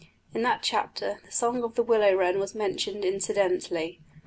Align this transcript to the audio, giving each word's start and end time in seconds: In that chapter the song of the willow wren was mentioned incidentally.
In 0.33 0.41
that 0.41 0.63
chapter 0.63 1.19
the 1.23 1.31
song 1.31 1.61
of 1.63 1.75
the 1.75 1.83
willow 1.83 2.15
wren 2.15 2.39
was 2.39 2.55
mentioned 2.55 3.05
incidentally. 3.05 3.99